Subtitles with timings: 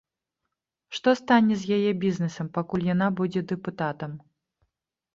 [0.99, 4.21] Што стане з яе бізнесам, пакуль яна будзе дэпутатам?